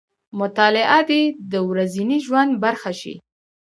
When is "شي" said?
2.99-3.15